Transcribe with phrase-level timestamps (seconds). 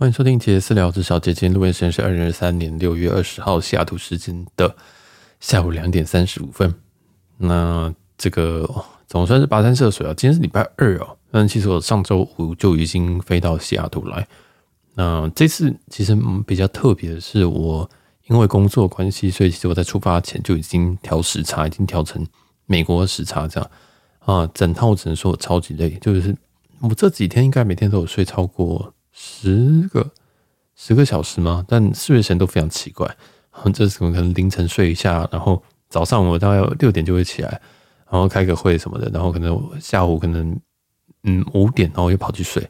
[0.00, 4.76] 欢迎收听杰私聊，之小姐今天录音时间是二零二三年六月二十号西雅图时间的
[5.40, 6.72] 下午两点三十五分。
[7.36, 8.64] 那这个
[9.08, 11.16] 总算是跋山涉水啊，今天是礼拜二哦。
[11.32, 14.24] 但其实我上周五就已经飞到西雅图来。
[14.94, 17.90] 那这次其实比较特别的是，我
[18.28, 22.24] 因为工作关系，所以其实我在出发前就已经调时差，已经调成
[22.66, 23.68] 美国时差这样
[24.20, 24.48] 啊。
[24.54, 26.36] 整套只能说我超级累，就是
[26.82, 28.94] 我这几天应该每天都有睡超过。
[29.20, 30.12] 十个
[30.76, 31.64] 十个小时吗？
[31.66, 33.16] 但睡眠都非常奇怪。
[33.74, 37.60] 这是可能凌晨睡一下，然后早上我大概六点就会起来，
[38.08, 40.56] 然后开个会什么的，然后可能下午可能
[41.24, 42.64] 嗯五点，然后又跑去睡。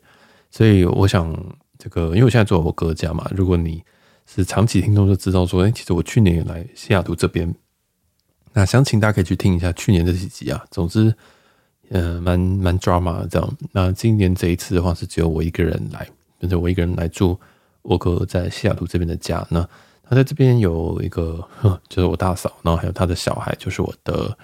[0.51, 1.31] 所以我想
[1.79, 3.31] 这个，因为我现在住我哥家嘛。
[3.37, 3.85] 如果你
[4.25, 7.55] 是长期听众，就知道说，哎，其实我去年也来西雅图这边。
[8.55, 10.65] 那详情大家可以去听一下去年这几集啊。
[10.71, 11.15] 总之，
[11.91, 13.57] 嗯、蛮蛮 drama 这样。
[13.73, 16.09] 那今年这一次的话，是只有我一个人来。
[16.39, 17.39] 跟着我一个人来住
[17.83, 19.67] 我哥在西雅图这边的家，那
[20.03, 21.47] 他在这边有一个，
[21.89, 24.37] 就是我大嫂，然后还有他的小孩，就是我的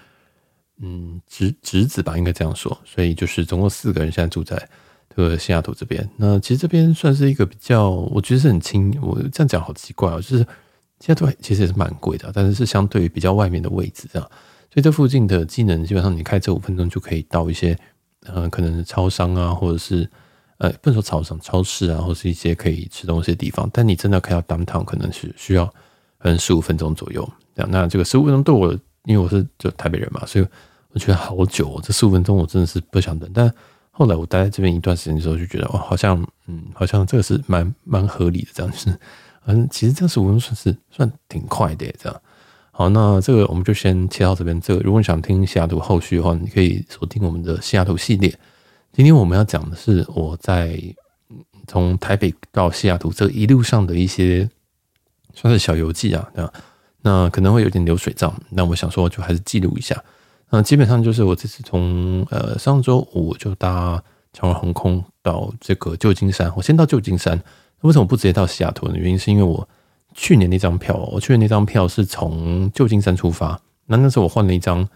[0.78, 2.76] 嗯侄侄子吧，应该这样说。
[2.84, 4.56] 所以就是总共四个人现在住在
[5.14, 6.08] 这个西雅图这边。
[6.16, 8.96] 那其实这边算是一个比较，我觉得是很轻。
[9.00, 10.38] 我这样讲好奇怪哦，就是
[11.00, 14.28] 西雅图其实也是蛮贵的，但是是相对于比较外面的位置这样。
[14.72, 17.78] 所以这附近的机能基本上你开车五分钟就可以到一些，
[18.24, 20.10] 呃，可能超商啊，或者是。
[20.58, 25.72] 呃，不能说超商、超市啊，或是一些可以吃东西的地方，但你真的开到 downtown 可能是需要
[26.18, 27.28] 嗯十五分钟左右。
[27.54, 28.72] 这样，那这个十五分钟对我，
[29.04, 30.46] 因为我是就台北人嘛，所以
[30.92, 31.80] 我觉得好久哦。
[31.82, 33.28] 这十五分钟我真的是不想等。
[33.34, 33.52] 但
[33.90, 38.98] 后来我待在这边一段时间的时候，就觉得哦，好像嗯，好像这个是蛮蛮合理的这样子。
[39.46, 42.20] 嗯，其实这十五分钟算是算挺快的这样。
[42.70, 44.60] 好，那这个我们就先切到这边。
[44.60, 48.36] 这个如果你想听西雅图后续的话，你可以锁定我们的西雅图系列。
[48.94, 50.80] 今天我们要讲的是我在
[51.66, 54.48] 从台北到西雅图这一路上的一些
[55.34, 56.52] 算是小游记啊，那
[57.02, 60.00] 那可能会有点流水账，那我想说就还是记录一下。
[60.50, 64.00] 那基本上就是我这次从呃上周五就搭
[64.32, 67.42] 长荣航空到这个旧金山，我先到旧金山。
[67.80, 68.94] 为什么不直接到西雅图呢？
[68.96, 69.68] 原因是因为我
[70.14, 74.88] 去年那张票，我去年那张票是从旧金山出发，那那时候我换了一张。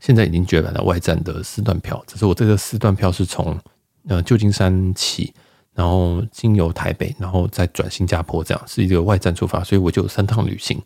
[0.00, 3.58] 现在已经绝版了外站的四段票，只是我这个四段票是从
[4.06, 5.32] 呃旧金山起，
[5.72, 10.78] 然后经由台北，然后再转新加坡，这样是一个外站出发，所以我就有三趟旅行，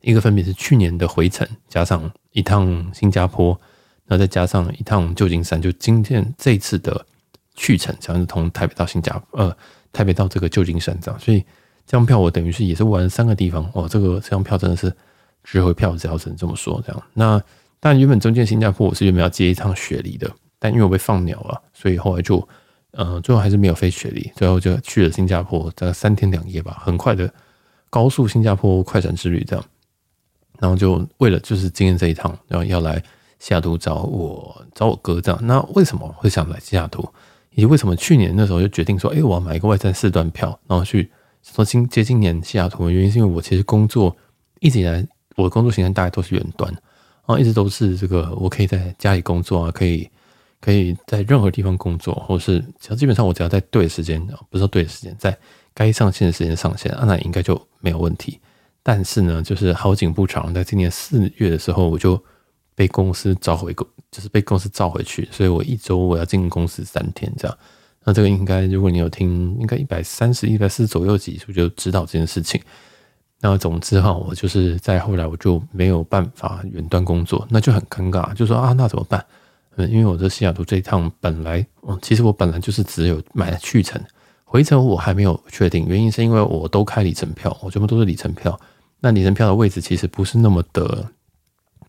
[0.00, 3.48] 一个分别是去年的回程，加上一趟新加坡，
[4.06, 7.04] 然后再加上一趟旧金山，就今天这次的
[7.54, 9.56] 去程，像是从台北到新加坡，呃，
[9.92, 11.40] 台北到这个旧金山这样，所以
[11.86, 14.90] 这张票我等于是也是玩三个地方，哦，这个这张票真的是
[15.42, 17.42] 值回票价，只能这么说，这样那。
[17.84, 20.26] 但原本中间新加坡我是原本要接一趟雪梨的，
[20.58, 22.48] 但因为我被放鸟了，所以后来就，
[22.92, 27.30] 呃，最后还是没有飞雪梨，最后就去了新加坡，大概三天两夜吧，很快的
[27.90, 29.62] 高速新加坡快闪之旅这样。
[30.58, 33.02] 然后就为了就是今天这一趟，然后要来
[33.38, 35.38] 西雅图找我找我哥这样。
[35.46, 37.06] 那为什么会想来西雅图？
[37.50, 41.10] 以及为什么去年那时候就决定说，哎，我要买一个外站四段票，然后去
[41.42, 44.16] 说今接今年西雅图原因是因为我其实工作
[44.60, 45.06] 一直以来
[45.36, 46.74] 我的工作形态大概都是远端。
[47.26, 50.08] 啊，一直都是这个，我可以在家里工作啊，可以
[50.60, 54.20] 可以在任何地方工作，或是只要基本上我只要在对的时间，
[54.50, 55.36] 不是说对的时间，在
[55.72, 58.38] 该上线的时间上线，那应该就没有问题。
[58.82, 62.22] 但是呢，就是好景不长，在今年四月的时候，我就
[62.74, 67.58] 被公司召回公，就是被公司召回去，所以我一周我要进公司三天这样。
[68.04, 72.60] 那这个应该，如果你有听，应该一百三十一百四十左右集数就知道这件事情。
[73.46, 79.22] 那总之哈，我就是在后来我就没有办法远端工作，那就很尴尬，就说啊，那怎么办？
[79.76, 84.00] 嗯，因为我这西雅图这一趟本来，嗯，其实我本来就是只有买了去程，
[84.44, 88.58] 回程我还没有确定，原因是因为我都开里程票，我全部都是里程票。
[89.00, 91.06] 那里程票的位置其实不是那么的，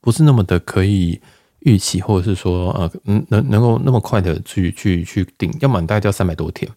[0.02, 1.18] 不是那么的可以
[1.60, 6.70] 预期，或者是说呃，能能能够那么快的去去去订，要么大概就要三百多天。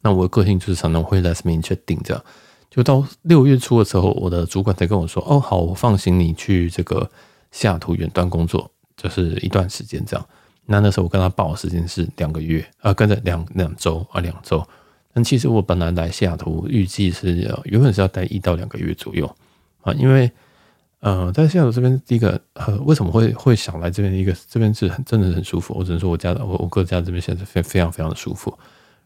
[0.00, 2.24] 那我的个性就是常常会 last minute 去订这样。
[2.74, 7.06] 就到六月初的时候，我的主管才跟我说：“哦，好，我放心你去这个
[7.50, 10.26] 西雅图远端工作，就是一段时间这样。”
[10.64, 14.66] 那那时候我跟他报的时间是两个月啊，跟着两两周啊，两周。
[15.12, 19.30] 但其实我本来来西雅图预计是要原本是要待一到两个月左右
[19.82, 20.30] 啊，因为
[21.00, 24.14] 呃，在西雅图这边第一个呃，为什么会会想来这边？
[24.14, 28.56] 一个这边是很真的很舒服，我只能说我家我我哥家这边现在非非常非常的舒服。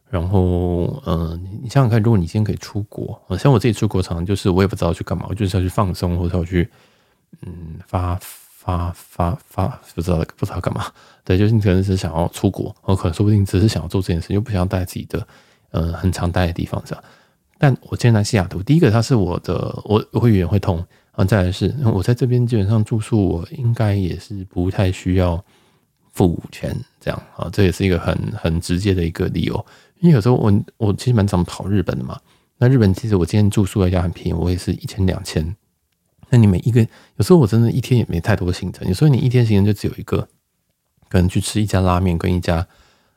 [0.08, 6.69] 然后，嗯、你想想看，如果你今天可以出国，像我自己出国，常常就是我也不知道去干嘛，我就是要去放松，或者要去，
[7.43, 10.87] 嗯，发发发发，不知道不知道干嘛。
[11.25, 15.26] 对，就是你可能是想要出国，我可能说不定只是想要做这件事，又不想要待在自己的，
[15.73, 17.05] 呃，很常待的地方这样。
[17.58, 19.55] 但我今天来西雅图，第一个它是我的，
[19.85, 20.87] 我我会语言会通，然
[21.17, 25.43] 后再来是我在这边基本上住宿，我应该也是不太需要
[26.12, 29.67] 付钱这样啊，这也是一个很很直接的一个理由。
[30.00, 32.20] 因为有时候我我其实蛮常跑日本的嘛，
[32.58, 35.56] 那日本其实我今天住宿在家很便宜，我也是一千两千。
[36.28, 36.81] 那你每一个
[37.16, 40.26] 有时候我真的一天也没太多行程，有时候你一天行程就只有一个，
[41.08, 42.66] 可能去吃一家拉面跟一家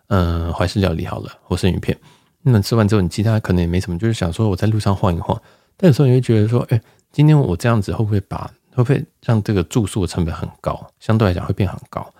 [0.08, 1.98] 嗯怀式料理好了，或生鱼片。
[2.42, 5.40] 那吃完之后，你其他可能也没什么，就是想说我在路上晃一晃。
[5.76, 6.82] 但有时候你会觉得说，哎，
[7.12, 10.90] 今天我这样子会不会把会不会让这个住宿的成本很高？
[11.00, 12.14] 相对来讲会变很高。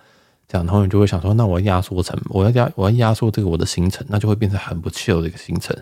[0.50, 5.76] 这样，然后你就会想说，那我要压缩成，我要压我要压缩这个我的行程，那就会变成很不 chill 的一个行程。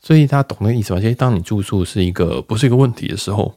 [0.00, 1.00] 所以大家懂那个意思吗？
[1.00, 3.54] 其实当你住宿是一个不是一个问题的时候，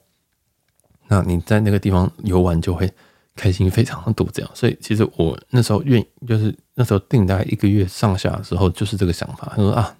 [1.07, 2.89] 那你在那个地方游玩就会
[3.35, 4.27] 开心非常的多。
[4.31, 6.55] 这样，所以其实我那时候愿意就是。
[6.77, 9.49] 那时候定大概一个月上下的时候，就是这个想法。
[9.55, 9.95] 他说啊，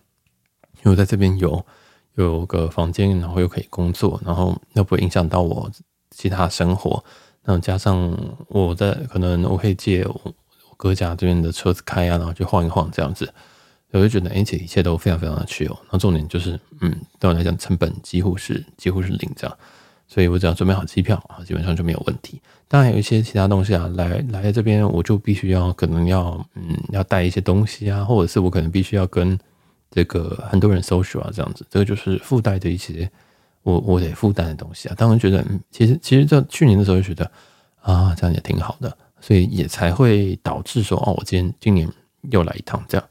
[0.79, 1.65] 因为我在这边有
[2.15, 5.71] 有个房间，然后又可以工作，然后又不会影响到我
[6.12, 7.01] 其他生活。
[7.45, 13.31] 然后加上我在可能我可以借我我哥家这边的车子开啊，然后去晃一晃这样子，
[13.92, 15.68] 我就觉得而且一切都非常非常的 chill。
[15.68, 19.57] 然后重点就是，嗯，对我来讲成本几乎是几乎是零这样。
[20.07, 22.39] 所以我只要准备好机票啊，基本上就没有问题。
[22.68, 29.38] 当然有一些其他东西啊，来来这边我就必须要可能要嗯要带一些东西啊，或者是我可能必须要跟
[29.89, 33.09] 这个很多人 social 啊这样子，这个就是附带的一些
[33.65, 34.95] 我我得负担的东西啊。
[34.95, 37.29] 当然觉得嗯，其实其实在去年的时候就觉得
[37.81, 41.89] 啊这样也挺好的，所以也才会导致说哦，我今天今年
[42.31, 43.06] 又来一趟这样。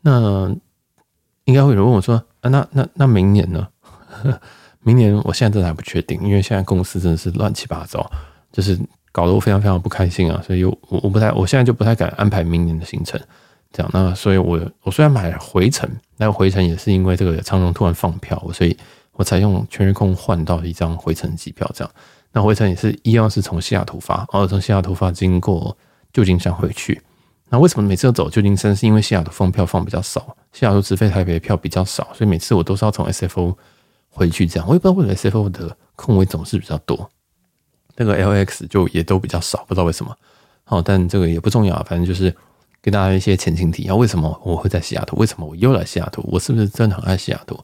[0.00, 0.48] 那
[1.44, 3.68] 应该会有人问我说啊，那那那明年呢？
[4.86, 8.08] 明年我现在真的还不确定，因为现在公司真的是乱七八糟，
[8.52, 8.78] 就是
[9.10, 13.20] 搞得我非常非常不开心啊，所以我我不太，我现在就不太敢安排明年的行程，
[13.72, 13.90] 这样。
[13.92, 18.76] 那所以我我虽然买回程，那回程也是因为这个长荣突然放票，所以
[19.16, 21.92] 我才用全日空换到一张回程机票，这样。
[22.32, 25.76] 那回程也是一样是从西雅图发，然后从西雅图发经过
[26.12, 27.02] 旧金山回去。
[27.48, 28.74] 那为什么每次都走旧金山？
[28.74, 33.56] 是因为西雅图放票放比较少，西雅图直飞台北的票比较少，所以每次我都是要从 SFO。
[34.08, 37.10] 回去这样，我也不知道为什么 SFO 的空位总是比较多，
[37.96, 40.16] 那个 LX 就也都比较少，不知道为什么。
[40.64, 42.34] 好，但这个也不重要，反正就是
[42.80, 43.94] 给大家一些前情提要。
[43.94, 45.16] 为什么我会在西雅图？
[45.16, 46.24] 为什么我又来西雅图？
[46.32, 47.62] 我是不是真的很爱西雅图？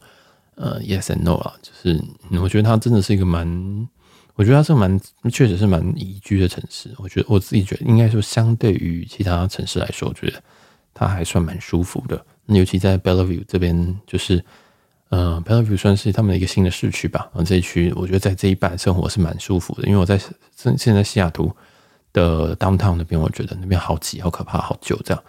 [0.62, 2.00] 呃，Yes and No 啊，就是
[2.40, 3.88] 我觉得它真的是一个蛮，
[4.36, 5.00] 我觉得它是蛮，
[5.30, 6.90] 确实是蛮宜居的城市。
[6.98, 10.42] 我觉得我自己觉得，应该说相对于其他城市来说，我觉得
[10.94, 12.24] 它还算蛮舒服的。
[12.46, 14.44] 那尤其在 Bellevue 这边，就是。
[15.12, 17.30] 呃，Bellevue 算是他们的一个新的市区吧。
[17.34, 21.54] 嗯，这一区我觉得在这一半生活是蛮舒服的，因为我在现现在西雅图
[22.14, 25.22] 的 Downtown 那边，我觉得那边好挤、好可怕、好旧这样。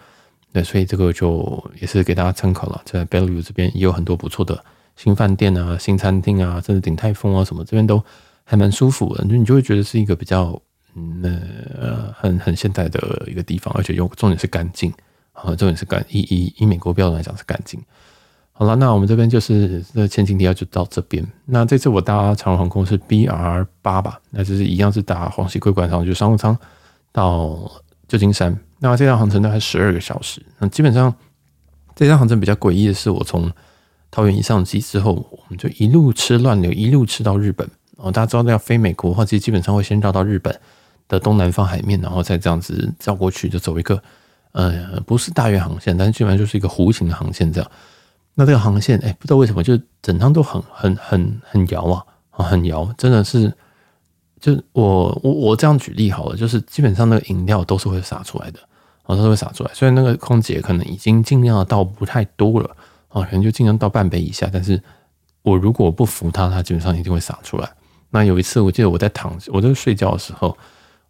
[0.54, 2.80] 对，所以这个就也是给大家参考了。
[2.86, 4.64] 在 Bellevue 这边也有很多不错的
[4.96, 8.02] 新饭店啊、新餐厅啊，甚至鼎泰丰啊什么，这边都
[8.44, 9.24] 还蛮舒服的。
[9.24, 10.60] 就你就会觉得是一个比较
[10.94, 11.22] 嗯
[11.80, 14.92] 呃很很现代的一个地方，而且又重点是干净
[15.32, 17.80] 啊，重点是干以以以美国标准来讲是干净。
[18.56, 21.26] 好了，那我们这边就是这前情提要就到这边。
[21.44, 26.56] 那这次我搭长荣航空是 BR 八吧，那就是一样是搭黄喜归馆上就商务舱
[27.10, 27.68] 到
[28.06, 28.56] 旧金山。
[28.78, 30.40] 那这趟航程大概十二个小时。
[30.60, 31.12] 那基本上
[31.96, 33.50] 这趟航程比较诡异的是，我从
[34.14, 37.68] 桃园一上机之后，我们就一路吃乱流，一路吃到日本。
[37.96, 40.56] 哦，大家知道要飞美国的话，其实基本上会先绕到日本
[41.08, 44.00] 的东南方海面，然后再这样子绕过去，就走一个
[44.52, 47.68] 呃不是大约航线，但是基本上就是一个弧形的航线这样。
[48.34, 51.82] 那这个航线，哎、不知道为什么，就整趟都很、很、很、很摇
[52.30, 53.52] 啊，很摇，真的是，
[54.40, 58.60] 就我、我、我这样举例好了，就是基本上那个饮料都是会洒出来的，
[59.02, 59.70] 啊，都是会洒出来。
[59.74, 62.76] 虽然那个空姐可能已经尽量的倒不太多了，
[63.14, 64.78] 啊，可能就尽量倒半杯以下，但是
[65.40, 67.70] 我如果不扶他，他基本上一定会洒出来。
[68.10, 70.54] 那有一次，我记得我在躺，我在睡觉的时候，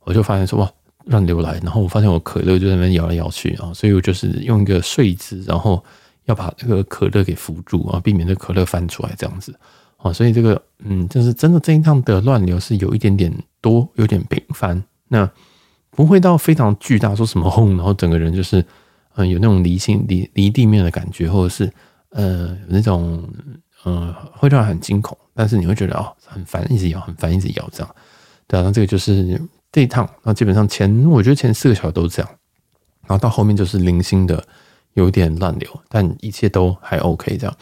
[0.05, 0.71] 我就发现说哇，
[1.07, 5.83] 乱流来，然后我发现我可乐就在那边摇来摇去啊，所以我就是用一个睡姿，然后。
[6.27, 9.55] 要把那个可乐给扶住啊，避免这可乐翻出来这样子
[9.99, 13.31] 啊，所以这个嗯，就是真的这一趟的乱流是有一点点
[13.61, 15.31] 多，有点频繁，那
[15.91, 18.65] 不会到非常巨大，说什么轰，然后整个人就是
[19.17, 21.71] 嗯有那种离心离离地面的感觉，或者是
[22.15, 23.23] 呃有那种
[23.85, 27.95] 嗯会让人很惊恐，但是你会觉得哦很烦，一直摇很烦，一直摇这样，
[28.49, 29.39] 对啊，那这个就是
[29.71, 32.31] 这一趟，那基本上前我觉得前四个小时都这样，
[33.07, 34.43] 然后到后面就是零星的。
[34.95, 37.57] 有点乱流，但一切都还 OK 这样。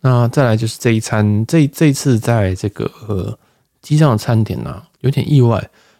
[0.00, 3.38] 那再来就是这一餐，这这次在这个
[3.82, 5.58] 机上的餐点呢、有点意外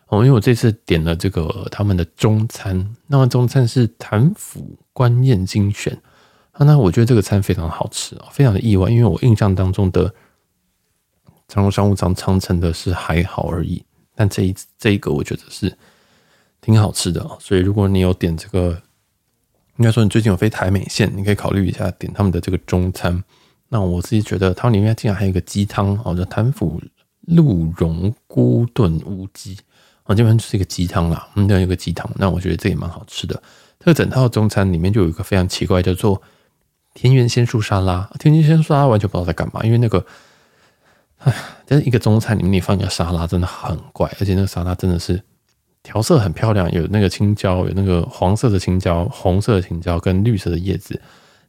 [0.08, 5.94] 哦，因为我这次点了这个他们的中餐，那么中餐是谭府官宴精选
[6.60, 10.14] 啊，那我觉得这个餐非常好吃啊，非常的意外，因为我印象当中的
[11.48, 13.82] 长荣商务舱长城的是还好而已，
[14.14, 15.74] 但这一这一个我觉得是
[16.60, 18.78] 挺好吃的啊，所以如果你有点这个，
[19.78, 23.24] 应该说你最近有飞台美线，你可以考虑一下点他们的这个中餐。
[23.70, 26.78] 那我自己觉得，它里面竟然还有一个鸡汤哦，叫谭府
[27.22, 29.56] 鹿茸菇炖乌鸡
[30.02, 33.42] 啊，基本上就是一个鸡汤啦，嗯，这样有个鸡汤，那我觉得这也蛮好吃的。
[33.78, 36.20] 这个整套中餐里面就有一个非常奇怪，叫做
[36.94, 38.10] 田园仙树沙拉。
[38.18, 40.04] 田园仙树沙拉完全不知道在干嘛，因为那个，
[41.18, 41.34] 哎，
[41.66, 44.10] 就是一个中餐里面你放一个沙拉，真的很怪。
[44.20, 45.22] 而且那个沙拉真的是
[45.82, 51.00] 调色很漂亮，有那个青椒，有那个黄色的青椒、红色的青椒跟绿色的叶子，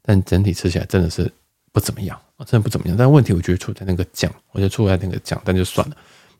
[0.02, 1.32] 但整体吃起来真的是
[1.72, 2.96] 不怎么样，真的不怎么样。
[2.98, 5.96] 但问题我觉得出在那个酱，我觉得出在那个酱，但就算了，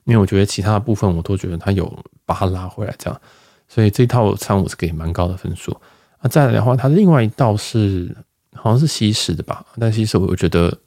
[0.06, 1.92] 因为我觉得其他的部分我都觉得它有
[2.26, 3.22] 把它拉回来这样。
[3.68, 5.76] 所以这套餐我是给蛮高的分数。
[6.22, 8.16] 那再来的话，它另外一道是
[8.54, 9.66] 好像是西式的吧？
[9.80, 10.80] 但西式我觉得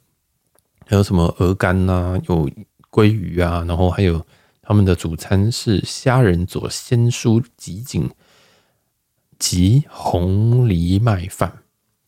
[0.85, 2.49] 还有什么鹅肝呐，有
[2.91, 4.25] 鲑鱼啊，然后还有
[4.61, 8.09] 他们的主餐是虾仁佐鲜蔬吉锦
[9.37, 11.59] 及红藜麦饭，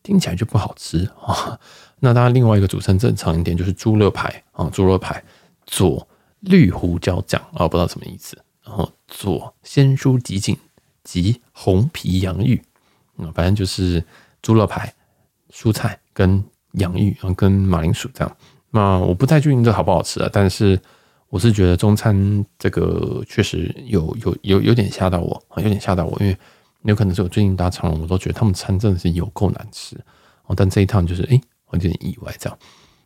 [0.04, 1.60] 听起来就不好吃啊。
[2.00, 5.24] 那当然，另外一个主餐正常一点就是猪肋排啊，猪肋排
[5.66, 6.08] 佐
[6.40, 8.38] 绿胡椒酱啊，不知道什么意思。
[8.64, 10.58] 然后佐鲜蔬吉锦。
[11.04, 12.62] 及红皮洋芋，
[13.16, 14.04] 啊，反正就是
[14.42, 14.94] 猪肋排、
[15.52, 18.38] 蔬菜跟洋芋，然后跟马铃薯这样。
[18.72, 20.80] 那我不太确定这好不好吃啊，但是
[21.30, 26.38] 我是觉得中餐这个确实有有有有点吓到我，有点吓到我，因为
[26.84, 29.98] 有可能是我最近搭长荣，我都觉得他们餐真的是有够难吃
[30.46, 30.54] 哦。
[30.56, 32.60] 但这一趟就是哎，我有点意外这样。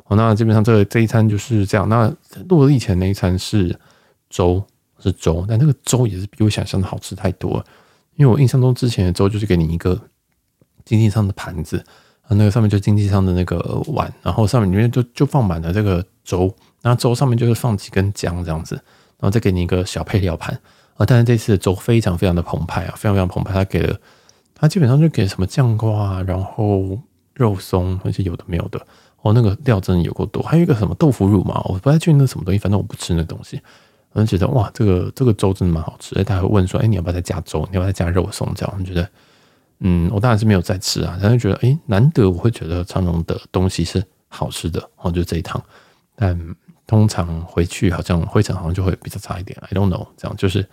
[0.06, 1.88] 哦，那基本上这这一餐就是这样。
[1.88, 2.14] 那
[2.50, 3.80] 落地前那一餐是
[4.30, 4.62] 粥，
[5.00, 7.66] 是粥，但那个粥也是比我想象的好吃太多了。
[8.16, 10.00] 因为我印象中之前的粥就是给你一个
[10.84, 11.84] 经济舱的盘子，
[12.36, 13.58] 那个上面就经济舱的那个
[13.88, 20.58] 碗，然后上面里面就就放满了这个粥，然后粥上面就是放几根姜这样子，然后再给你一个小配料盘
[20.96, 21.06] 啊。
[21.06, 23.98] 但是这次的粥非常非常的澎湃啊，非常非常澎湃，他给了
[24.56, 27.00] 他基本上就给什么酱瓜，然后
[27.34, 28.80] 肉松，而且有的没有的
[29.22, 33.62] 哦，那个料真的有够多，还有一个什么豆腐乳嘛，我不太确定那什么东西，反正我不吃那东西。
[34.14, 36.14] 我就觉得哇，这个这个粥真的蛮好吃。
[36.20, 37.66] 哎，他还会问说，哎，你要不要再加粥？
[37.72, 38.46] 你要不要再加肉松？
[38.54, 39.08] 这样我觉得，
[39.82, 41.20] 嗯，我当然是没有再吃啊。
[41.22, 44.90] 但是觉得，哎，难得我会觉得长隆的东西是好吃的。
[44.98, 45.62] 哦，就这一趟，
[46.16, 46.40] 但
[46.88, 49.58] 通常回去好像灰尘好像就会比较差一点。
[49.70, 50.68] I don't know，这样就是，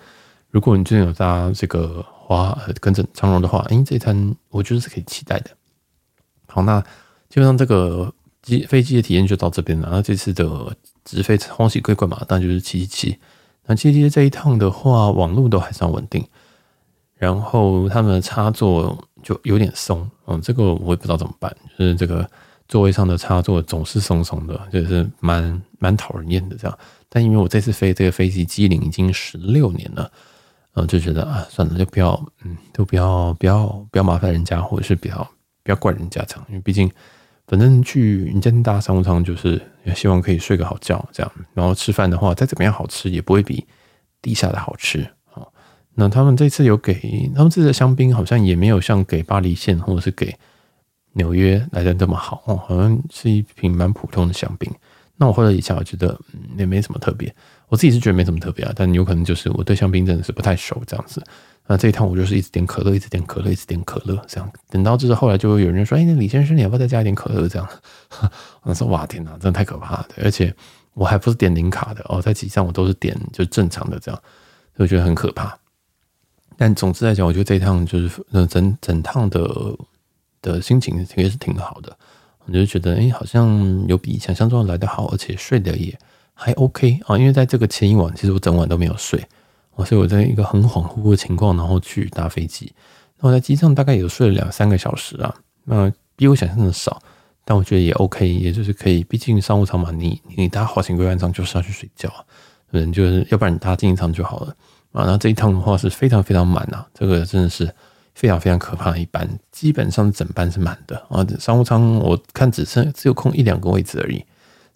[0.50, 5.50] 如果你最近有搭这个花跟着长隆的话，哎，这一餐我觉得是可以期待的。
[6.46, 6.80] 好，那
[7.28, 8.12] 基本上这个
[8.42, 9.88] 机飞机的体验就到这边了。
[9.90, 10.76] 那这次的。
[11.04, 13.18] 直飞欢喜归贵嘛，当然就是七七七。
[13.64, 16.22] 那七七七这一趟的话，网络都还算稳定，
[17.18, 22.28] 然后他们的插座就有点松，嗯，这个我也不知道怎么办，就是这个
[22.68, 26.78] 座位上的插座总是松松的，就是蛮蛮讨人厌的这样。
[27.08, 30.10] 但因为我这次飞这个飞机机龄已经十六年了，
[30.74, 35.16] 嗯，就觉得啊，算了，就不要，嗯，都不要不要不要麻烦人家，或者是不要
[35.62, 36.90] 不要怪人家这样，因为毕竟。
[37.50, 39.58] 反正去你家大商务舱，就是
[39.96, 41.32] 希望可以睡个好觉，这样。
[41.54, 43.66] 然后吃饭的话，再怎么样好吃，也不会比
[44.20, 45.08] 地下的好吃。
[46.00, 46.94] 那他们这次有给
[47.34, 50.32] 他们这次的香槟，好像也没有像给巴黎线或者是给
[51.14, 54.72] 纽约来的这么好哦，好像是一瓶蛮普通的香槟。
[55.16, 57.34] 那我喝了一下，我觉得嗯也没什么特别。
[57.66, 61.20] 我自己是觉得没什么特别啊，但有可能就是我对香槟真的是不太熟，这样子。
[61.66, 67.68] 那这一趟我就是一直点可乐，一直点可乐，一直点可乐，这样等到就是后来就会有人说：“哎，那李先生，你要不要再加一点可乐？”这样，
[68.62, 70.54] 我说：“哇，天哪，真的太可怕了！”而且
[70.94, 74.22] 我还不是点零卡的哦，在机上我都是点就正常的这样，
[74.76, 75.58] 所以我觉得很可怕。
[76.58, 78.10] 但总之来讲，我觉得这一趟就是
[78.48, 79.48] 整整趟的
[80.42, 81.96] 的心情也是挺好的，
[82.44, 85.96] 我就觉得哎，好像有比想象中来得好，而且睡得也
[86.34, 87.16] 还 OK 啊。
[87.16, 89.24] 因为在这个前一晚，其实我整晚都没有睡。
[89.86, 92.72] 所以我在一个很恍惚的情况，然后去搭飞机。
[93.20, 97.00] 那我在机上大概有睡了两三个小时啊，那比我想象的少，
[97.44, 99.04] 但我觉得也 OK，也就是可以。
[99.04, 102.12] 毕竟商务舱嘛，你你搭华勤归安舱就是要去睡觉，
[102.72, 104.56] 嗯，就是要不然你搭经济舱就好了
[104.98, 105.04] 啊。
[105.06, 107.72] 那这一趟的话是非常非常满啊，这个真的是
[108.14, 111.26] 非常非常可怕的一班，基本上整班是满的啊。
[111.38, 114.24] 商务舱我看只剩只有空一两个位置而已，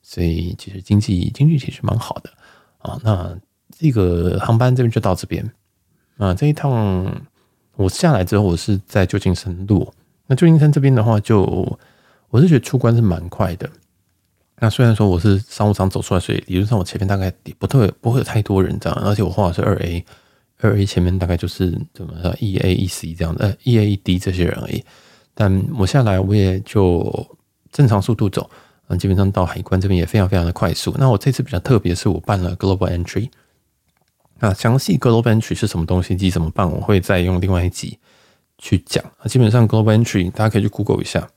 [0.02, 2.30] 所以其实经济经济其实蛮好的
[2.78, 2.98] 啊。
[3.02, 3.36] 那。
[3.74, 5.50] 这个航班这边就到这边
[6.18, 6.70] 啊，这一趟
[7.74, 9.92] 我下来之后，我是在旧金山落。
[10.26, 11.42] 那旧金山这边的话，就
[12.28, 13.68] 我是觉得出关是蛮快的。
[14.62, 20.04] 那虽然说我是商务舱走出来，所以理论上我前面大概也不特不会有太多人这样，而且我画的是二 A，
[20.60, 24.84] 二 A 前面大概就是怎么说一 A 一 C 这样的，一 A 一 D 这些人而已。
[25.34, 27.36] 但我下来我也就
[27.72, 28.48] 正常速度走，
[28.86, 30.94] 啊，基本上到海关这边也非常非常的快速。
[30.96, 33.28] 那我这次比较特别，是我办了 Global Entry。
[34.38, 37.98] 那详细 Global Entry 是什么东西及怎么办，我会再用另外一集
[38.58, 39.04] 去讲。
[39.18, 41.28] 啊，基本上 Global Entry 大家可以去 Google 一下。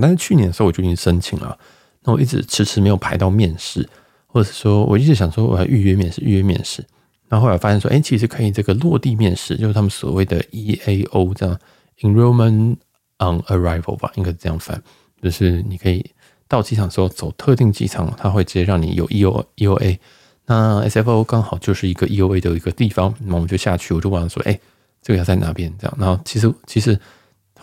[0.00, 1.58] 但是去年的时候我就已经申请了，
[2.06, 3.86] 那我一直迟迟没有排到面试，
[4.26, 6.82] 或者是说我一直想说我要预约面试，预约面试。
[7.28, 11.58] 然后后来发现说，哎，其实可以这个落地面试，就是他们所谓的 EAO 这样
[12.00, 12.76] ，Enrollment
[13.18, 14.80] on Arrival 吧，应该是这样翻，
[15.20, 16.08] 就是你可以
[16.46, 19.98] 到机场的时候走特定机场，他会直接让你有 EO EOA。
[20.46, 24.56] 那 SFO 刚好就是一个 EOA 的一个地方，那我们就下去，我就问说，哎，
[25.02, 25.74] 这个要在哪边？
[25.80, 26.96] 这样，然后其实其实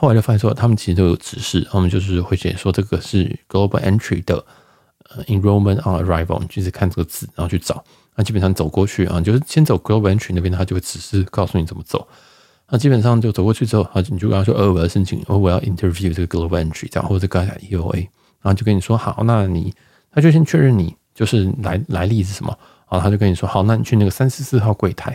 [0.04, 4.44] 后来就发现说，他们其实都有指示，他们就是会写说这个是 Global Entry 的
[5.28, 7.82] Enrollment on Arrival，就是看这个字，然后去找。
[8.16, 12.06] 那基本上走过去啊，就是先走 Global Entry 那边，他就会只是告诉你怎么走。
[12.68, 18.00] 那基本上就走过去之后，啊，你就跟他说，呃，我要申请，哦，我要 Interview 这个 Global Entry，这样或者改一下 EOA，
[18.42, 19.74] 然后就跟你说好，那你
[20.12, 22.54] 他就先确认你就是来来历是什么，
[22.90, 25.12] 然后他就跟你说好，那你去那个三十四号柜台，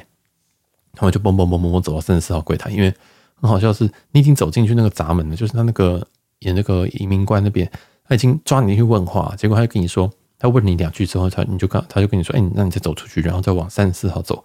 [0.95, 2.95] 然后就嘣嘣嘣嘣嘣走到三十四号柜台，因为
[3.41, 6.07] 很好笑是，你已经走进去那个闸门了，就是他那个
[6.41, 7.71] 演那个移民官那边，
[8.05, 10.11] 他已经抓你去问话，结果他就跟你说。
[10.41, 14.37] 他问你两句之后，他你就看，他就跟你说：“哎，那你再走出去，然后再往三十四号走。”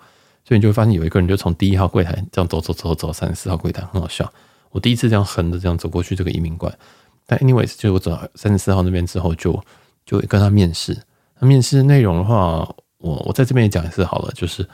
[0.44, 4.28] 所以你就会发现有一个人就从第一号柜台这样走走走走三十四号柜台，很好笑。
[4.72, 6.76] 我第一次这样横着这样走过去这个移民馆，
[7.28, 9.64] 但 anyways，就我走到三十四号那边之后就，
[10.04, 10.98] 就跟他面试。
[11.40, 14.68] 那面试内容的话，我我在这边也讲一次好了，就是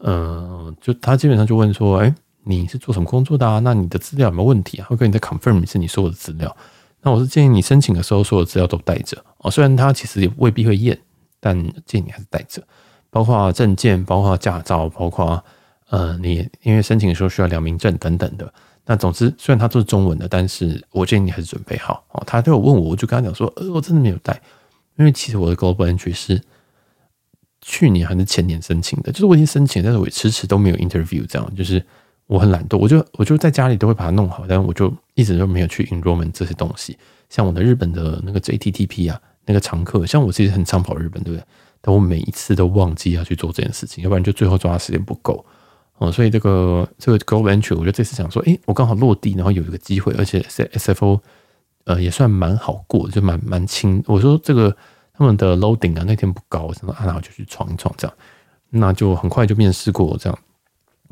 [0.00, 2.12] 嗯、呃，就他基本上就问说：“哎，
[2.44, 3.58] 你是做什么工作的啊？
[3.58, 4.86] 那你的资料有没有问题啊？
[4.88, 6.56] 会跟你再 confirm 一次你所有的资料。”
[7.06, 9.50] 那我是建议你申请的时候，所有资料都带着哦。
[9.50, 10.98] 虽然他其实也未必会验，
[11.38, 12.62] 但建议你还是带着，
[13.10, 15.44] 包括证件、包括驾照、包括
[15.90, 18.50] 呃，你因为申请的时候需要良民证等等的。
[18.86, 22.22] 那总之，虽然它都是中文的，但是我建议你还是准备好哦。
[22.26, 24.40] 他都有问我，我就跟他讲说，呃，我真的没有带，
[24.96, 26.40] 因为其实我的 Global Entry 是
[27.60, 31.84] 去年还是前年申请的，就是我已经申请，但是我迟迟都没有 interview，这样就是。
[32.26, 36.96] 我很懒惰，我就我就在家里都会把它弄好，但我就一直都没有去 enrollment 这些东西。
[37.28, 41.44] 像我的日本的那个 JTTP 啊，那个常客，像我其实很常跑日本，对不对？
[41.80, 45.44] 但我每一次都忘记要去做这件事情，要不然就最后抓的时间不够
[45.98, 46.10] 哦。
[46.10, 51.20] 所以这个这个 Global Entry，我觉得这次想说，诶，我刚好落地，然后有一个机会，而且 SFO
[51.84, 54.02] 呃也算蛮好过，就蛮蛮轻。
[54.06, 54.74] 我说这个
[55.12, 58.16] 他们的 loading 啊那天不高，我想说啊，然后就去闯一闯这样，
[58.70, 60.38] 那就很快就面试过这样。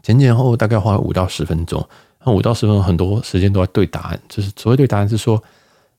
[0.02, 1.86] 前前后后大概花了五到十分钟，
[2.24, 4.20] 那五到十分钟很多时间都在对答案。
[4.28, 5.42] 就是所谓对答案是说，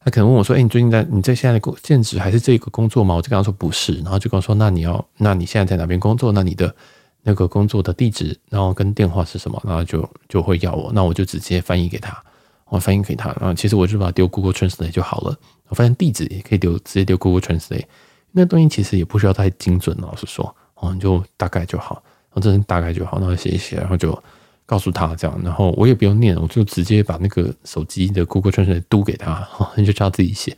[0.04, 6.32] 他可能问我说：“哎，你最近在你在现在的工兼职还是这个工作吗？”我就跟他说：“不是。”然后就跟我说：“那你要那你现在在哪边工作？
[6.32, 6.76] 那你的
[7.22, 12.22] 那个工作的地址，然后跟电话是什么？”然后就就会要我，那我就直接翻译给他，
[12.68, 13.30] 我翻译给他。
[13.40, 15.34] 然后其实我就把它丢 Google Translate 就好了。
[15.70, 17.86] 我发现地址也可以丢，直接丢 Google Translate，
[18.32, 22.04] 那东西其实也不需要太精准，老实说，哦，就大概就好。
[22.34, 24.18] 然后这大概就好，然后写一写，然后就
[24.66, 30.58] 告诉他这样，然后我也不用念，我就直接把那个手机的 Google Translate 读给他， 你就叫他自己写。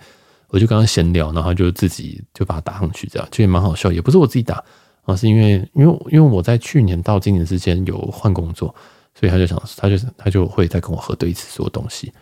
[0.49, 3.91] 我就刚刚闲聊，然后就自己就把它打上去，这样就也蛮好笑。
[3.91, 4.63] 也不是我自己打
[5.03, 8.73] 啊，是因为因为因为我在去年到今年之间有换工作，
[9.19, 12.13] 所以他就想，他就他就会再跟我核对一次所有东西，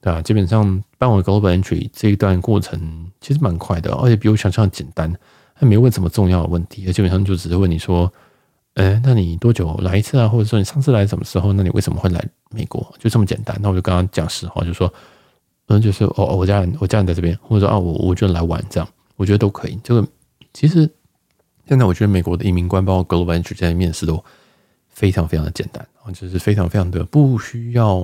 [0.00, 0.20] 对吧？
[0.22, 5.14] 基本上办完 Global Entry 这一段过程其实蛮快的，而且比我想象简单，
[5.54, 8.10] 他没问什么重要的问题，基本上就只是问你说。
[8.76, 10.28] 哎，那你多久来一次啊？
[10.28, 11.50] 或者说你上次来什么时候？
[11.54, 12.86] 那你为什么会来美国？
[12.98, 13.58] 就这么简单。
[13.62, 14.92] 那我就跟他讲实话，就说，
[15.68, 18.86] 嗯，就是哦，我家人，我家人在这边，或者说啊，我我就来玩这样，
[19.16, 19.80] 我觉得都可以。
[19.82, 20.06] 这个
[20.52, 20.86] 其实
[21.66, 24.22] 现在我觉得美国的移民官包括 Global Entry 这些面试都
[24.90, 27.98] 非常非常的简单，就是非常非常的不需要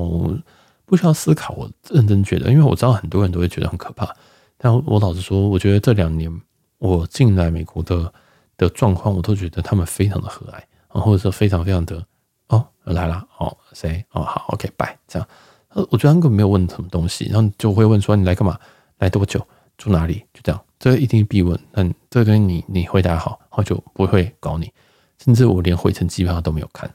[0.87, 1.53] 不需要思考。
[1.53, 4.09] 我认真觉得，因为我知道很多人都会觉得很可怕，
[4.57, 6.41] 但我老实说，我觉得这两年
[6.79, 8.11] 我进来美国的。
[8.57, 10.55] 的状况，我都觉得他们非常的和蔼，
[10.89, 12.05] 啊，或者说非常非常的
[12.49, 14.05] 哦来了哦谁？
[14.13, 14.99] 哦好 OK 拜。
[15.09, 15.29] 这样，
[15.69, 18.59] 呃我觉得他根本没有问什么东西，然后就会问说你来干嘛，
[18.99, 24.71] 来多久，住哪里，就这样，这个一定必问，那，这个东西你你回答好，然后就不会搞你，
[25.19, 26.89] 甚至我连回程机票都没有看。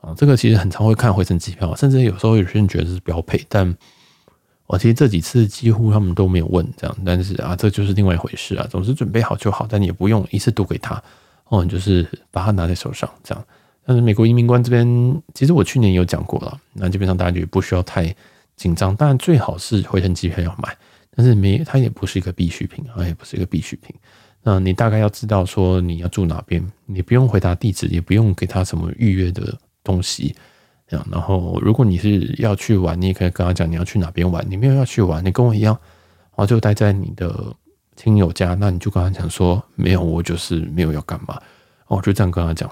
[0.00, 3.76] 啊，这个其实很常会看回程机票，甚至有时候有些人觉得是标配，但。
[4.72, 8.66] 我其实这几次几乎他们都没有问这样，但是啊，这就是另外一回事啊。
[8.70, 10.94] 总之准备好就好，但你也不用一次读给他
[11.50, 13.44] 哦，你就是把它拿在手上这样。
[13.84, 18.16] 但是美国移民官这边，其实我去年有讲过了，那基本上大家就不需要太
[18.56, 18.96] 紧张。
[18.96, 20.74] 当然最好是回程机票要买，
[21.14, 23.94] 但是没它也不是一个必需品啊，也不是一个必需品。
[24.42, 29.54] 那你大概要知道说你要住哪边，你不用回答地址，也不用给他什么预约的
[29.84, 30.34] 东西。
[30.92, 31.06] 这样。
[31.10, 34.44] 然后如果你是要去玩，你也可以跟他讲你要去哪边玩。
[34.48, 35.74] 你没有要去玩，你跟我一样，
[36.32, 37.56] 然后就待在你的
[37.96, 41.40] 亲友家，那你就跟他讲说没有，我就是没有要干嘛。
[41.86, 42.70] 哦，就这样跟他讲。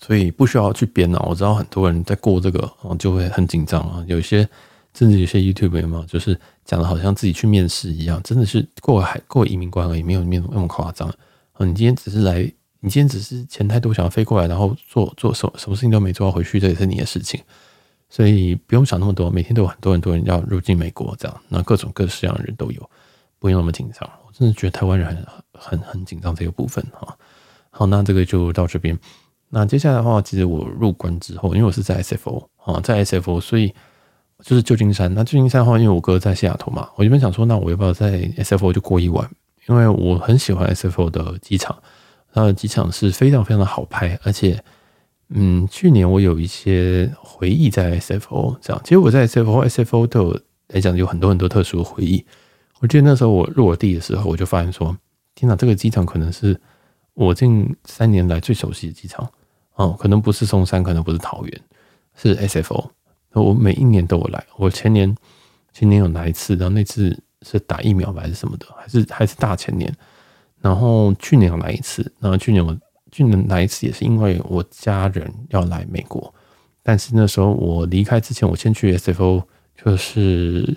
[0.00, 1.24] 所以不需要去编啊！
[1.28, 4.04] 我知道很多人在过这个，哦，就会很紧张啊。
[4.06, 4.48] 有些
[4.94, 11.08] 甚至有些 YouTuber 嘛，就是讲的好像自己去面试一样，真的是过海过移民关而已，没有面那么夸张。
[11.54, 12.48] 哦，你今天只是来，
[12.80, 17.40] 你今天只是钱太多想要飞过来，然后做做什什么事情都没做，回去这也是你的事情。
[18.08, 22.90] 所以不用想那么多，每天都有很多很多人要入境美国，这样那各种各式样的人都有，
[23.38, 24.08] 不用那么紧张。
[24.26, 27.16] 我真的觉得台湾人很很很紧张这个部分哈。
[27.70, 28.98] 好，那这个就到这边。
[29.50, 33.74] 那接下来的话，其实我入关之后，因为我是在 SFO 啊，在 SFO，所以
[34.42, 35.12] 就是旧金山。
[35.12, 39.28] 那旧金山的话，因为我哥在西雅图嘛，我原本想说，那我要不要在 SFO 就过一晚？
[39.68, 41.76] 因为我很喜欢 SFO 的机场，
[42.32, 44.62] 它的机场是非常非常的好拍，而且，
[45.30, 48.80] 嗯，去年我有一些回忆在 SFO 这样。
[48.84, 52.24] 其实我在 SFO、SFO 都有来讲有很多很多特殊的回忆。
[52.80, 54.96] 我记得那时候我落地的时候，我就发现说，
[55.34, 56.58] 天哪，这个机场可能是
[57.14, 59.28] 我近三年来最熟悉的机场。
[59.74, 61.60] 哦，可能不是松山，可能不是桃园，
[62.16, 62.90] 是 SFO。
[63.32, 65.14] 我每一年都有来，我前年
[65.72, 69.94] 前年有来一次，然后那次是打疫苗还是什么的，还是还是大前年。
[70.60, 72.76] 然后去年来一次，然后去年我
[73.10, 76.32] 去年来一次也是因为我家人要来美国，
[76.82, 79.42] 但是那时候我离开之前，我先去 SFO，
[79.76, 80.76] 就是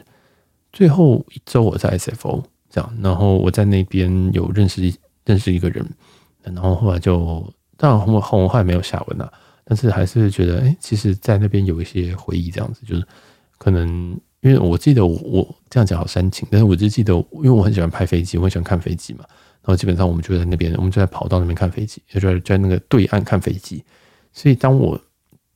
[0.72, 4.94] 最后一周我在 SFO 这样，然后我在那边有认识
[5.26, 5.86] 认识一个人，
[6.44, 7.44] 然后后来就。
[7.78, 9.34] 当然，红红还没有下文啊，
[9.66, 13.04] 但是还是觉得，哎、其实，在那边有一些回忆，这样子，就是
[13.58, 19.26] 可能，因为我记得我，我这样讲好煽情，但是我就记得，因为我很喜欢拍飞机，我很喜欢看飞机嘛，
[19.62, 23.84] 然后基本上我们就在那边，我们就在跑道那边看飞机，也就在在那个对岸看飞机。
[24.34, 25.00] 所以，当我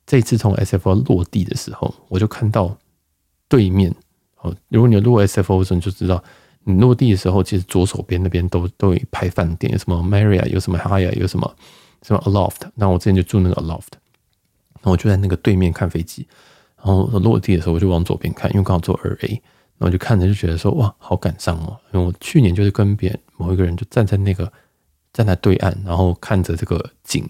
[0.05, 2.77] 这次从 SFO 落地的时候，我就看到
[3.47, 3.93] 对面，
[4.41, 6.23] 哦，如果你有落 SFO 的时候，你就知道，
[6.63, 11.55] 你落地的时候，其实左手边那边都都有一排饭店，有什么 Marriott，有什么 Hoya，有什么。
[12.01, 12.69] 什么 Aloft？
[12.75, 13.93] 那我之前就住那个 Aloft，
[14.73, 16.27] 然后我就在那个对面看飞机，
[16.77, 19.41] 然后落地的时候我就往左边看，因为刚好坐二 A，
[19.77, 21.77] 然后就看着就觉得说哇，好感伤哦。
[21.93, 24.51] 因为我去年就是跟别人某一个人就站在那个
[25.13, 27.27] 站在对岸，然后看着这个景，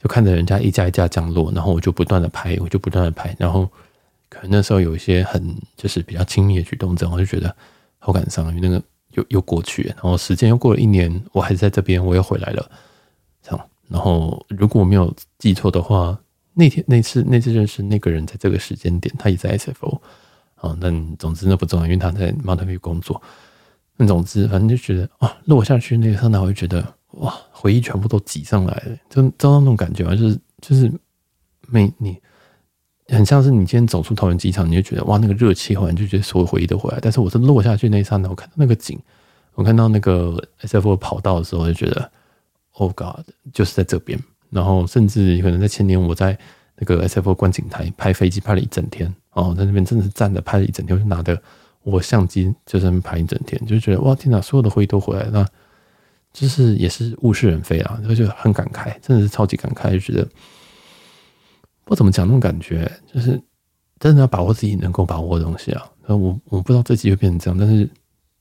[0.00, 3.68] 就看着人家一架一架降落，然后我就不断的拍，我就不断的拍，然后
[4.28, 7.54] 可能那时候有一些很就是比较亲密的举动，这样我就觉得
[7.98, 8.82] 好感伤，因为那个
[9.12, 12.70] 又又过去，然后时间又过了一年，我还是在这边，我又回来了，
[13.42, 13.68] 这样。
[13.86, 16.18] 然后，如果我没有记错的话，
[16.54, 20.00] 那天那次那次认识那个人，在这个时间点，他也在 SFO
[20.68, 20.78] 啊。
[20.80, 23.20] 但总之那不重要，因为他在 Mountain View 工作。
[23.96, 30.92] 那总之，反正就觉得啊，落下去那个刹那，我就觉得哇，回忆全部都挤上来了，就遭到那种感觉啊，就是就是
[31.68, 32.18] 没你，
[33.08, 36.98] 很像是你今天走出桃园机场，你就觉得哇，那个热气，好像就觉得所有回忆都回来。
[37.00, 38.98] 但是我是落下去那一刹那，我看到那个景，
[39.54, 42.10] 我看到那个 SFO 跑道的时候，就觉得。
[42.76, 44.18] Oh God，就是在这边。
[44.50, 46.36] 然后甚至可能在前年，我在
[46.76, 49.12] 那个 SFO 观景台拍飞机，拍了一整天。
[49.32, 51.40] 哦，在那边真的是站着拍了一整天，我就拿着
[51.82, 55.48] 我相机就在那边拍一整天，就觉得哇天哪，所有的回忆都回来了，那
[56.32, 60.26] 就是也是物是人非啊，就觉得很感慨，真的是超级感慨，就觉得
[61.84, 63.40] 不怎么讲那种感觉，就是
[63.98, 65.82] 真的要把握自己能够把握的东西啊。
[66.06, 67.88] 那我我不知道这集会变成这样，但是。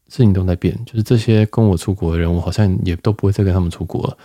[0.09, 4.17] 事情都在变，就是这些跟我出国的人，我好像也都不会再跟他们出国了。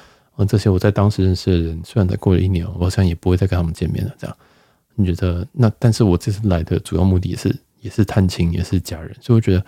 [0.44, 4.14] 这些我在当时认识的人，虽然才过了一年，我好像也不会再跟他们见面了。
[4.18, 4.36] 这样，
[4.94, 5.46] 你觉得？
[5.52, 9.60] 那但是我这次来的主要目的也是也是探亲，也是家人，所以我觉得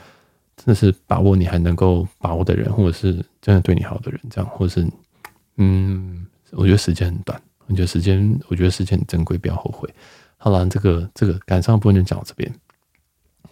[0.57, 4.87] 真的是把握你还能够把握的人，或者是真的对你好的人，这样，或者是
[5.57, 9.89] 嗯，我觉得时间很短，我觉得时间，我觉得时间很珍贵，不要后悔。
[10.37, 12.53] 好了，这个这个感伤部分就讲到这边。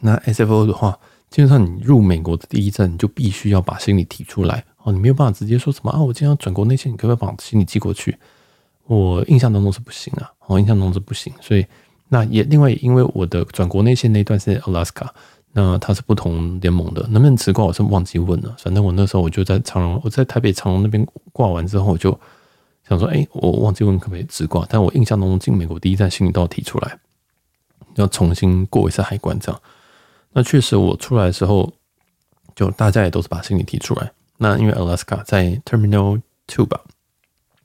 [0.00, 0.98] 那 SFO 的话。
[1.30, 4.92] 基本上，你入美国的第一站，你就必须要把行李提出来哦。
[4.92, 8.16] 你没有办法直接说什么啊，我今天要转国内线，你可不可以把行李寄过去？
[8.86, 11.30] 我印象当中是不行啊，我印象当中是不行。
[11.42, 11.66] 所以
[12.08, 15.08] 那也另外，因为我的转国内线那段是 Alaska，
[15.52, 18.56] 那它是不同联盟的，能不能直挂我是忘记问了。
[18.58, 22.18] 反正我那时候我就在长荣，我在台北长荣那边挂完之后，我就
[22.88, 24.66] 想说，哎，我忘记问可不可以直挂。
[24.70, 26.98] 但我印象当中进美国第一站行李都要提出来，
[27.96, 29.60] 要重新过一次海关这样。
[30.32, 31.72] 那确实，我出来的时候，
[32.54, 34.12] 就大家也都是把行李提出来。
[34.36, 36.80] 那因为 Alaska 在 Terminal Two 吧，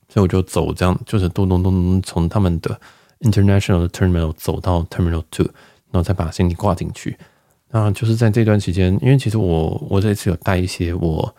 [0.09, 2.79] 所以我就走这样，就是咚咚咚咚从他们的
[3.19, 5.45] International Terminal 走到 Terminal Two，
[5.91, 7.17] 然后再把行李挂进去。
[7.69, 11.35] 那就是在这段期间，因为其实我我这次有带一些我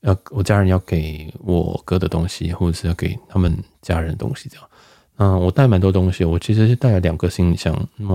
[0.00, 4.68] 要我家人要给我哥的东西，或者是要给他们家人的东西这样。
[5.16, 8.06] 嗯，我带蛮多东西，我其实是带了两个行李箱，那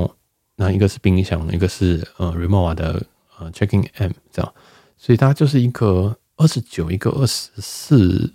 [0.55, 3.01] 那一个是冰箱，一个是呃 Rimowa 的
[3.37, 4.53] 呃 Checking M 这样，
[4.97, 8.33] 所以它就是一个二十九，一个二十四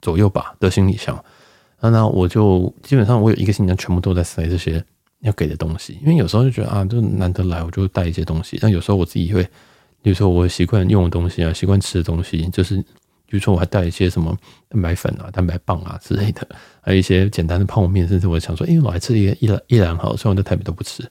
[0.00, 1.24] 左右吧的行李箱。
[1.80, 4.84] 那那我就基本上我有一个行李箱全部都在塞这些
[5.20, 8.58] 要给的东西，因为有时候就觉得啊，就难得来，我就带一些东西。
[8.60, 9.42] 但有时候我自己会，
[10.02, 12.84] 比如说我习惯用的东西啊，习惯吃的东西，就是。
[13.30, 14.34] 比如说，我还带一些什么
[14.70, 16.48] 蛋白粉啊、蛋白棒啊之类的，
[16.80, 21.06] 还有一些简单的泡面，甚至我想说，哎、欸，我还吃一个一兰一兰好，虽然我在台北都不吃，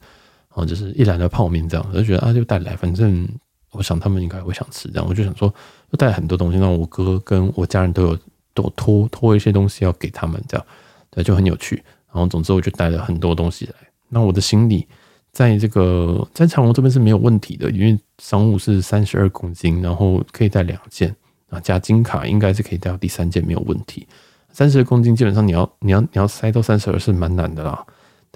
[0.57, 3.29] 哦，就是一篮的泡面这样，我就觉得啊，就带来，反正
[3.71, 5.47] 我想他们应该会想吃，这样我就想说，
[5.91, 8.17] 就带很多东西，让我哥跟我家人都有
[8.55, 10.65] 都托托一些东西要给他们，这样
[11.11, 11.75] 对，就很有趣。
[12.07, 13.73] 然后总之我就带了很多东西来。
[14.09, 14.87] 那我的行李
[15.31, 21.15] 在这个在长隆这边是没有问题的，因为商务是三十二公斤，然后可以带两件。
[21.49, 24.05] 啊，加金卡应该是可以带到第三件没有问题。
[24.51, 27.85] 三十二公斤基本上你要你要你要塞到三十二是蛮难的啦。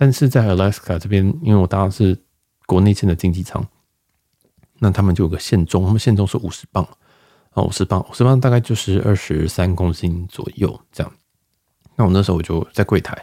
[0.01, 2.17] 但是在 Alaska 这边，因为我搭的是
[2.65, 3.63] 国内线的经济舱，
[4.79, 6.83] 那他们就有个限重，他们限重是五十磅
[7.51, 11.13] 啊，五十磅，五十磅大概就是二十三公斤左右这样。
[11.95, 13.15] 那我那时候我就在柜台，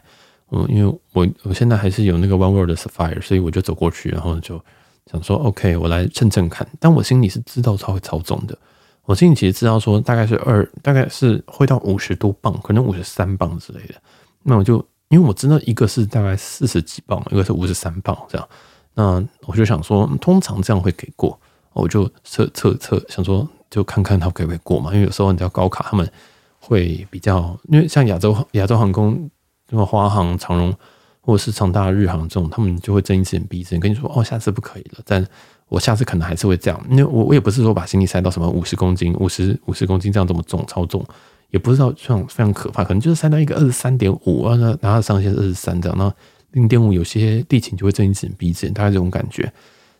[0.53, 4.65] 嗯，因为我我现在还是有那个 One World 的 Sapphire，所以我就走过去，然后就
[5.11, 6.65] 想说 OK，我来称称看。
[6.79, 8.57] 但我心里是知道超会超重的。
[9.03, 13.97] 我心里其实知道说大概是二，大概是会到五十多磅，可能五十三磅之类的。
[14.45, 18.49] 那我就因为我知道一个是大概四十几磅，一个是五十三磅这样。
[18.95, 21.39] 那我就想说，通常这样会给过，
[21.73, 24.93] 我就测测测，想说就看看他可不可以过嘛。
[24.93, 26.11] 因为有时候你知道高卡他们
[26.59, 29.31] 会比较，因为像亚洲亚洲航空，
[29.71, 30.75] 什么华航、长荣
[31.21, 35.27] 或者是长大日航这种，他们就会睁一只眼闭一只眼，跟你说哦，下次不可以了，但。
[35.71, 41.05] 我下次可能还是会这样，因为我我也不是说把行李塞到什么五十公斤、五十五十公斤这样这么重超重，
[41.51, 46.13] 也不知道这种非常可怕，可能就是塞到一个二十三点五啊，然后上限是二十三这样，那
[46.53, 49.53] 零点五有些地勤就会睁一只眼闭一只眼，大概这种感觉。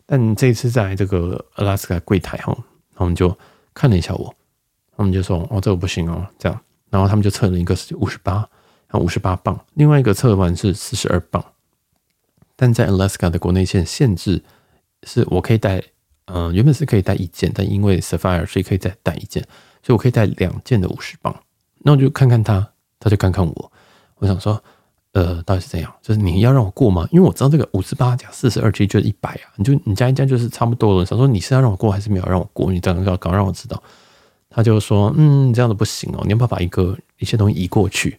[0.07, 2.57] 但这一次在这个阿拉斯加柜台哈，
[2.95, 3.37] 他们就
[3.75, 4.35] 看了一下我，
[4.97, 8.35] 他们就说哦，这个不行哦，这样，然后他们就测了一个是五十八，
[8.89, 11.45] 然后五十八磅，另外一个测完是四十二磅，
[12.57, 14.43] 但在阿拉斯加的国内线限制。
[15.05, 15.81] 是我可以带，
[16.25, 19.47] 嗯、原本是可以带一件，但因为 Sapphire 所以可以再带一件，
[19.83, 21.35] 所以我可以带两件的五十磅。
[21.79, 23.73] 那我就看看他，他就看看我，
[24.17, 24.63] 我想说，
[25.13, 25.93] 呃，到底是怎样？
[26.03, 27.09] 就是你要让我过吗？
[27.11, 31.07] 因为我知道这个五十八加四十二其实就是一百啊，你就你加一加就是差不多了。
[31.07, 32.73] 想说你是要让我过还是没有让我过？
[32.73, 33.83] 你这样要搞让我知道。
[34.51, 38.19] 他就说，嗯，这样子不行哦，你要不要把一个一些东西移过去？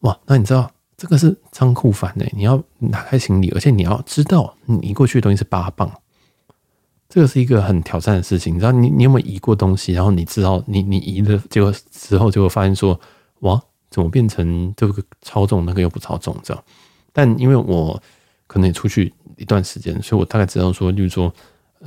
[0.00, 0.70] 哇，那你知道？
[0.94, 2.56] 这个是仓库翻的，你要
[2.92, 5.90] 打开行李，而且你要知道你移过去的东西是八磅，
[7.12, 8.54] 这个是一个很挑战的事情。
[8.54, 9.92] 你知道你你有没有移过东西？
[9.92, 12.98] 然后你知道你你移的结果之后，就会发现说，
[13.40, 16.64] 哇，怎么变成这个超重，那个又不超重这样？
[17.12, 18.02] 但因为我
[18.46, 21.30] 可能也出去一段时间，所以我大概知道说，例如说，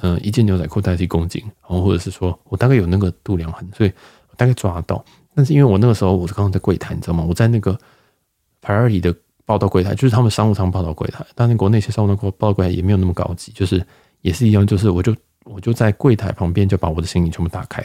[0.02, 3.92] 嗯，一件牛仔裤大概几公斤，然后或者是说我大概有那个度量衡，所以
[4.30, 5.04] 我大概抓得到。
[5.34, 7.26] 但是因为我那个时候我是刚刚在柜台，你知道吗？
[7.28, 7.78] 我在那个。
[8.62, 9.14] 排二里的
[9.46, 13.86] 报到柜台就是他们商务舱报到柜台，但是国内些商务舱报到柜台也没有那么高级，就是
[14.26, 17.82] 也是一样，就是我就我就在柜台旁边就把我的行李全部打开，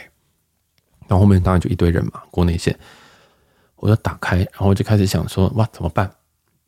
[1.07, 2.75] 然后后面当然就一堆人嘛，国内线，
[3.75, 6.11] 我就打开，然后我就开始想说哇怎么办？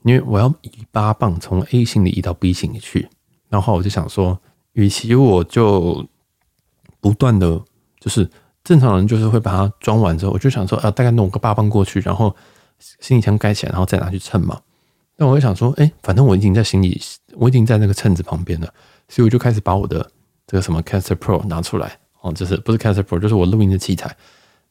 [0.03, 3.09] 因为我要移八磅从 A 行李移到 B 行李去，
[3.49, 4.39] 然后我就想说，
[4.73, 6.07] 与其我就
[7.01, 7.59] 不断的，
[7.99, 8.29] 就是
[8.63, 12.35] 正常人就是会把它装完之后，我就想说啊大概弄个八磅过去，然后。
[12.99, 14.59] 行李箱盖起来，然后再拿去称嘛。
[15.15, 16.99] 那我就想说，哎、反正我已经在行李，
[17.35, 18.73] 我已经在那个秤子旁边了，
[19.09, 20.09] 所以我就开始把我的
[20.47, 24.15] 这个什么 Caster Pro 拿出来哦，就是不是 Caster Pro，就是我录音的器材，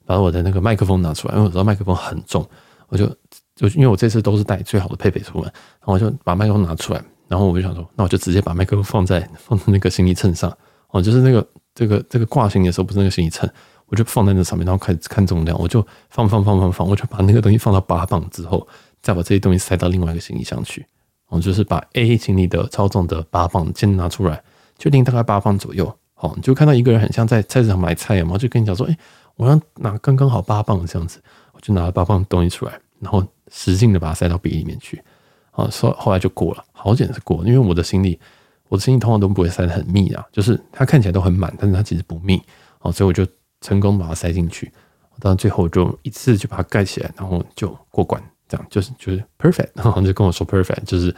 [0.04, 2.48] 把我的那个麦克风拿出来，因为我知道麦克风很重，
[2.88, 3.06] 我就
[3.54, 10.56] 就因为我这次都是带最好的配备出门，然后我就把麦克风拿出来，然后我就想说，那我就直接把麦克风放在 放在那个行李秤上
[10.90, 13.48] 哦，就是那个这个这个挂行李的时候不是那个行李秤。
[13.86, 18.66] 我就放在那上面，然后开始看重量，我就放放放放放，我就把那个东西放到八磅之后，
[19.02, 20.86] 再把这些东西塞到另外一个行李箱去。
[21.32, 24.42] 我就是把 A 行李的超重的八磅先拿出来，
[24.78, 25.92] 确定大概八磅左右。
[26.12, 28.96] 好，你就看到一个人很像在菜市场买菜嘛，就跟你讲说，哎，
[29.36, 35.02] 我要拿刚刚好八磅这样子，我就拿了八磅东西出来，然后使劲的把它塞到笔里面去。
[35.50, 38.20] 好，说后来就过了，好险是过，因为我的行李，
[38.68, 42.40] 我的行李通常都不会塞得很密啊，就是它看起来都很满，但是它其实不密。
[42.78, 43.26] 好，所以我就。
[43.64, 44.72] 成功把它塞进去，
[45.20, 48.20] 到最后就一次就把它盖起来，然后就过关，
[48.52, 51.14] 这样就是就是 perfect， 然后就跟我说 perfect，就是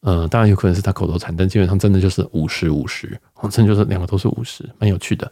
[0.00, 3.16] 呃，当然有可能是他口头禅，但基本上真的就是五十五十，
[3.50, 5.30] 真的就是两个都是五十，蛮有趣的，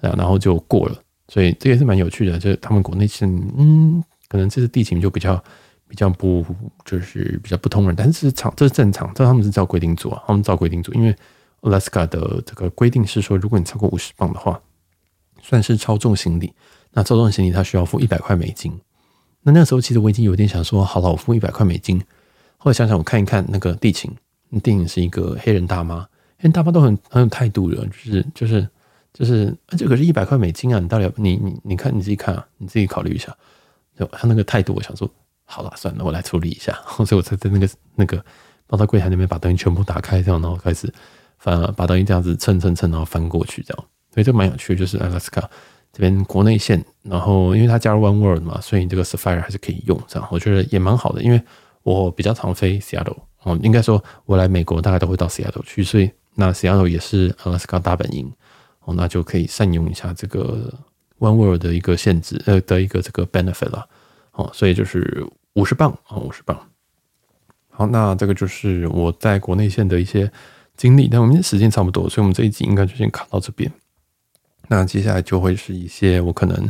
[0.00, 0.96] 然后就过了，
[1.28, 5.40] 所以这也是蛮有趣的，就是他们国内线，嗯，可能这次地勤就比较
[5.86, 6.44] 比较不
[6.84, 11.14] 就是比较不通人，但是常这是正常，这他们是照规定做，他们照规定做，因为
[11.60, 14.60] Alaska 的这个规定是说，如果你超过五十磅的话，
[15.42, 16.52] 算是超重行李。
[16.90, 18.72] 那超重行李他需要付一百块美金。
[19.48, 21.98] 那那个时候其实我已经有点想说，好了，我付一百块美金。
[22.58, 24.10] 后来想想，我看一看那个地勤，
[24.62, 26.02] 地勤是一个黑人大妈，
[26.36, 28.68] 黑人大妈都很很有态度的，就是就是
[29.14, 30.78] 就是，这可是一百块美金啊！
[30.78, 33.34] 你到底要你你你看你自己看啊，你自己考虑一下。
[33.98, 35.08] 就他那个态度，我想说。
[35.50, 36.78] 好了，算了，我来处理一下。
[37.06, 38.22] 所以我才在那个那个
[38.68, 40.92] 放到柜台那边把东西全部打开，这样然后开始
[41.38, 43.84] 翻，把东西这样子蹭蹭蹭，然后翻过去，这样。
[44.12, 45.44] 所以这蛮有趣，就是 Alaska
[45.98, 51.20] 这边国内线，然后因为它加入 One World 嘛，所以你这个 Sapphire 还是可以用，这样我觉得也蛮好的。
[51.20, 51.42] 因为
[51.82, 58.32] 我比较常飞 Seattle，哦，应该说我来美国大概都会到 Seattle 去，所以那 Seattle 也是 Alaska 大本营，
[58.84, 60.72] 哦，那就可以善用一下这个
[61.18, 63.88] One World 的一个限制，呃，的一个这个 benefit 了，
[64.32, 65.26] 哦，所以就是。
[65.54, 66.56] 五十磅啊，五十磅。
[67.68, 70.30] 好，那这个就是我在国内线的一些
[70.76, 71.08] 经历。
[71.08, 73.68] 但我们时间差不多，所以我们这一集应该就先卡到这边。
[74.68, 76.68] 那接下来就会是一些我可能，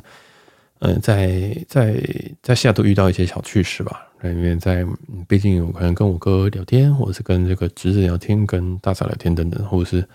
[0.79, 2.01] 嗯、在在
[2.43, 4.07] 在西雅图遇到一些小趣事吧。
[4.25, 4.85] 因为在
[5.29, 10.09] 毕竟有可能跟我哥聊天，或者是跟这个侄子聊天，跟大嫂聊天等等，或者是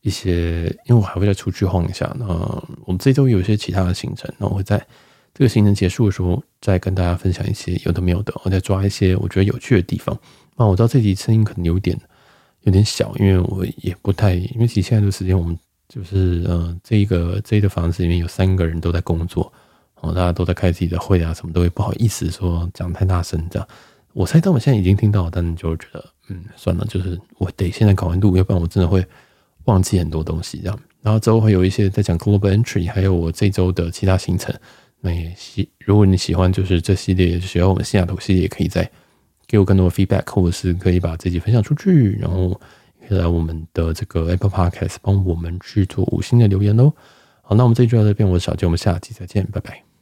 [0.00, 2.14] 一些，因为我还会再出去晃一下。
[2.18, 2.26] 那
[2.84, 4.84] 我们这周有一些其他的行程，那我会在。
[5.38, 10.18] 这个行程结束的时候，再跟大家分享一些有的没有的，我再抓一些我觉得有趣的地方。
[10.56, 11.94] 那我知道这集声音可能有点
[12.62, 15.54] 有点小，因为我也不太，因为其实现在这个时间，我们
[15.88, 19.52] 就是呃，这个这个房子里面有三个人都在工作，
[20.00, 23.68] 哦，大家都在开自己的会啊，什么都会不好意思说讲太大声这样。
[24.12, 29.04] 我猜到我现在已经听到，但就觉得嗯，算了，就是我得现在搞完录，要不然我真的会
[29.64, 30.78] 忘记很多东西这样。
[31.02, 34.54] 然后之后会有一些在讲 Global Entry，还有我这周的其他行程。
[35.00, 38.90] 那也喜，如果你喜欢就是这系列，喜欢我们西雅图系列，也可以再
[39.46, 42.58] 给我更多的 feedback，或者是可以把自己分享出去，然后
[43.08, 46.92] 可以来我们的这个 Apple Podcast 帮我们去做五星的留言哦。
[47.42, 49.95] 好，那我们这一集就到这边，我是小杰，我们下期再见，拜拜。